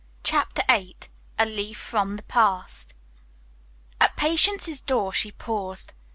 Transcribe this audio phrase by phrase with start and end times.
[0.23, 0.97] CHAPTER VIII
[1.37, 2.95] A LEAF FROM THE PAST
[3.99, 5.93] At Patience's door she paused.